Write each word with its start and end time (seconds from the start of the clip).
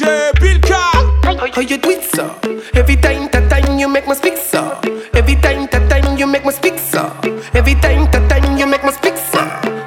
how 0.00 1.60
you 1.60 1.76
do 1.76 1.90
it, 1.90 2.02
sir? 2.02 2.34
Every 2.74 2.96
time, 2.96 3.28
that 3.32 3.50
time 3.50 3.78
you 3.78 3.88
make 3.88 4.08
me 4.08 4.14
speak, 4.14 4.36
sir. 4.36 4.80
Every 5.12 5.34
time, 5.36 5.68
that 5.70 5.90
time 5.90 6.16
you 6.16 6.26
make 6.26 6.44
me 6.44 6.52
speak, 6.52 6.78
sir. 6.78 7.12
Every 7.52 7.74
time, 7.74 8.10
that 8.10 8.28
time 8.30 8.56
you 8.56 8.66
make 8.66 8.84
me 8.84 8.92
speak, 8.92 9.16
sir. 9.16 9.44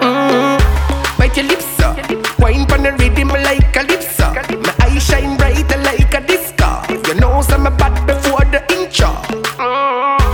Mm-hmm. 0.00 1.18
Bite 1.18 1.36
your 1.36 1.46
lips, 1.46 1.64
sir. 1.76 1.94
Wine 2.38 2.66
pon 2.66 2.82
the 2.82 2.92
rhythm 2.92 3.28
like 3.28 3.76
a 3.76 3.82
lips, 3.82 4.14
sir. 4.14 4.32
My 4.62 4.74
eyes 4.82 5.02
shine 5.02 5.36
bright 5.36 5.68
like 5.82 6.14
a 6.14 6.20
disco. 6.20 6.82
You 7.08 7.14
know 7.20 7.42
some 7.42 7.64
bad 7.64 8.06
before 8.06 8.44
the 8.46 8.62
intro. 8.70 9.08
Mm-hmm. 9.58 10.28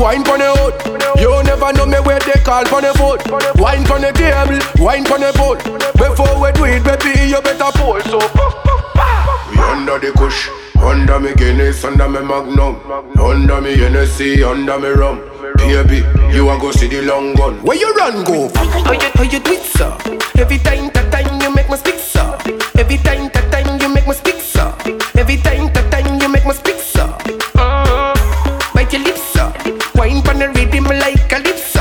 Wine 0.00 0.24
pon 0.24 0.38
the 0.40 0.50
hood, 0.58 0.74
you 1.20 1.30
never 1.44 1.72
know 1.72 1.86
me 1.86 1.98
where 2.00 2.18
they 2.18 2.36
call 2.42 2.64
pon 2.64 2.82
the 2.82 2.92
foot. 2.98 3.22
Wine 3.56 3.84
pon 3.84 4.02
the 4.02 4.12
table, 4.12 4.58
wine 4.84 5.04
pon 5.04 5.20
the 5.20 5.32
boat. 5.38 5.62
Before 5.96 6.34
we 6.42 6.52
do 6.52 6.64
it, 6.64 6.83
under 11.84 12.08
me 12.08 12.20
Magnum, 12.20 12.76
under 13.20 13.60
me 13.60 13.76
Hennessy, 13.76 14.42
under 14.42 14.78
me 14.78 14.88
rum. 14.88 15.20
Baby, 15.56 16.02
you 16.34 16.48
a 16.50 16.58
go 16.58 16.70
see 16.72 16.88
the 16.88 17.02
long 17.02 17.34
gun. 17.34 17.62
Where 17.62 17.76
you 17.76 17.92
run 17.94 18.24
go? 18.24 18.48
How 18.54 18.92
you, 18.92 19.10
how 19.14 19.22
you 19.22 19.38
do 19.40 19.52
it, 19.52 19.62
sir? 19.62 19.96
Every 20.36 20.58
time, 20.58 20.90
that 20.94 21.12
time 21.12 21.40
you 21.40 21.54
make 21.54 21.68
me 21.68 21.76
speak, 21.76 21.96
sir. 21.96 22.38
Every 22.76 22.96
time, 22.98 23.30
that 23.32 23.52
time 23.52 23.80
you 23.80 23.88
make 23.88 24.06
me 24.06 24.14
speak, 24.14 24.40
sir. 24.40 24.74
Every 25.14 25.36
time, 25.36 25.72
that 25.72 25.90
time 25.90 26.20
you 26.20 26.28
make 26.28 26.46
me 26.46 26.52
speak, 26.52 26.76
sir. 26.76 27.06
Mm-hmm. 27.54 28.74
Bite 28.74 28.92
your 28.92 29.02
lips, 29.02 29.22
sir. 29.32 29.52
Wine 29.94 30.22
pon 30.22 30.38
the 30.38 30.48
rhythm 30.48 30.84
like 30.84 31.32
a 31.32 31.38
lips, 31.38 31.73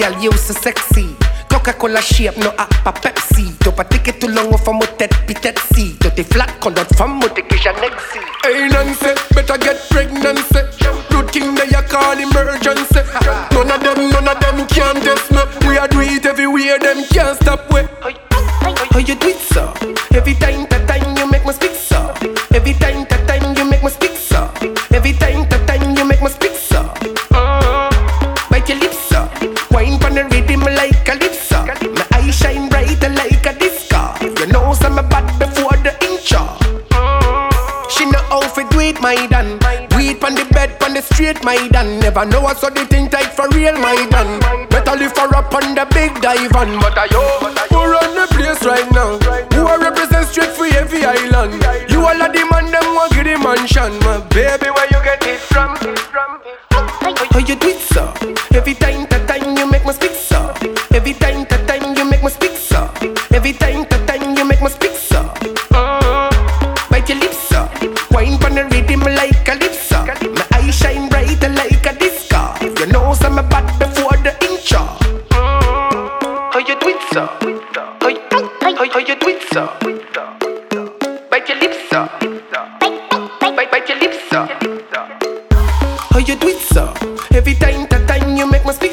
girl, 0.00 0.22
you 0.22 0.32
so 0.32 0.54
sexy. 0.54 1.14
Coca-Cola 1.48 2.00
shape, 2.00 2.36
no 2.38 2.50
appa 2.56 2.92
Pepsi. 2.92 3.52
Pas 3.76 3.84
ticket 3.84 4.18
tout 4.18 4.28
long 4.28 4.56
for 4.56 4.72
mo 4.72 4.84
tête 4.96 5.14
pitette 5.26 5.60
si. 5.74 5.96
T'as 6.00 6.10
tes 6.10 6.24
flat 6.24 6.46
conduct 6.60 6.94
femme 6.96 7.18
mo 7.20 7.28
te 7.28 7.42
que 7.42 7.56
j'annexi. 7.56 8.18
Hey 8.44 8.68
Nancy, 8.68 9.12
better 9.34 9.58
get 9.58 9.76
pregnancy. 9.90 10.60
Good 11.10 11.30
thing 11.30 11.54
they 11.54 11.76
a 11.76 11.82
call 11.82 12.18
emergency. 12.18 13.02
None 13.52 13.70
of 13.70 13.80
them, 13.82 14.10
none 14.10 14.28
of 14.28 14.40
them 14.40 14.66
can 14.68 15.00
test 15.02 15.30
me. 15.30 15.42
We 15.68 15.76
a 15.76 15.86
do 15.88 16.00
it 16.00 16.24
everywhere, 16.24 16.78
them 16.78 17.04
can't 17.10 17.36
stop 17.36 17.70
we. 17.72 17.82
How 18.92 18.98
you 18.98 19.14
do 19.14 19.28
it, 19.28 19.38
sir? 19.38 19.72
Every 20.14 20.34
time, 20.34 20.66
that 20.70 20.88
time 20.88 21.16
you 21.16 21.26
make 21.30 21.44
me 21.44 21.52
speak, 21.52 21.74
sir. 21.74 22.14
Every 22.54 22.72
time, 22.74 23.06
that 23.10 23.26
time 23.28 23.54
you 23.56 23.64
make 23.64 23.82
me 23.82 23.90
speak, 23.90 24.16
sir. 24.16 24.48
Every 24.92 25.12
time, 25.12 25.48
that 25.48 25.66
time 25.66 25.94
you 25.96 26.04
make 26.04 26.22
me 26.22 26.28
speak. 26.28 26.52
Mm-hmm. 27.30 28.50
Bite 28.50 28.68
your 28.68 28.78
lips. 28.78 29.09
Wine 29.80 29.98
pon 29.98 30.12
the 30.12 30.24
rhythm 30.24 30.60
like 30.60 31.08
a 31.08 31.14
lips. 31.16 31.50
My 31.50 32.04
eyes 32.12 32.36
shine 32.36 32.68
bright 32.68 33.00
like 33.00 33.46
a 33.46 33.58
disco. 33.58 34.12
You 34.20 34.46
know 34.52 34.74
some 34.74 34.96
bad 35.08 35.24
before 35.38 35.72
the 35.80 35.96
intro. 36.04 36.44
She 37.88 38.04
know 38.04 38.20
how 38.28 38.42
fi 38.42 38.68
do 38.68 38.80
it, 38.80 39.00
my 39.00 39.16
dan. 39.28 39.56
Do 39.88 39.96
it 40.04 40.20
pon 40.20 40.34
the 40.34 40.44
bed, 40.52 40.78
pon 40.78 40.92
the 40.92 41.00
street, 41.00 41.42
my 41.42 41.66
dan. 41.68 41.98
Never 41.98 42.26
know 42.26 42.44
I 42.44 42.52
saw 42.52 42.68
the 42.68 42.84
thing 42.84 43.08
tight 43.08 43.32
for 43.32 43.48
real, 43.56 43.72
my 43.72 43.96
dan. 44.10 44.68
Better 44.68 44.96
lift 44.96 45.16
her 45.16 45.34
up 45.34 45.54
on 45.54 45.74
the 45.74 45.86
big 45.94 46.12
dive 46.20 46.54
on. 46.56 46.76
But 46.78 46.98
I 46.98 47.08
yo, 47.08 47.24
who 47.72 47.80
run 47.80 48.12
the 48.14 48.28
place 48.36 48.62
right 48.62 48.90
now? 48.92 49.16
Who 49.56 49.64
I 49.64 49.76
represent 49.76 50.28
straight 50.28 50.50
for 50.50 50.66
every 50.76 51.06
island? 51.06 51.56
You 51.88 52.04
all 52.04 52.20
of 52.20 52.30
the 52.36 52.44
man, 52.52 52.70
them 52.70 52.84
want 52.92 53.14
give 53.14 53.24
the 53.24 53.38
mansion. 53.38 53.96
My 54.04 54.20
baby, 54.28 54.68
where 54.68 54.88
you 54.92 55.00
get 55.02 55.24
it 55.24 55.40
from? 55.40 55.74
How 56.68 57.38
you 57.38 57.56
do 57.56 57.68
it, 57.68 57.80
sir? 57.80 58.19
How 78.92 78.98
you 78.98 79.16
you? 79.16 79.66
Bite 81.30 81.48
your 81.48 81.58
lips. 81.58 81.90
Bite, 83.56 83.70
bite 83.70 83.88
your 83.88 83.98
lips, 83.98 84.18
you. 86.28 86.36
Every 87.32 87.54
time, 87.54 87.86
that 87.88 88.04
time 88.06 88.36
you 88.36 88.46
make 88.46 88.66
me 88.66 88.72
speak. 88.72 88.92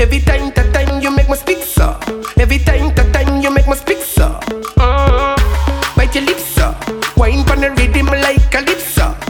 Every 0.00 0.20
time, 0.20 0.52
that 0.54 0.72
time 0.72 1.00
you 1.00 1.10
make 1.10 1.28
me 1.28 1.36
speak. 1.36 1.58
Every 2.38 2.58
time, 2.58 2.94
that 2.94 3.12
time 3.12 3.40
you 3.42 3.50
make 3.50 3.66
me 3.66 3.74
speak. 3.74 3.98
Bite 5.96 6.14
your 6.14 6.24
lips. 6.24 6.58
Wine 7.16 7.44
pon 7.44 7.60
the 7.60 9.25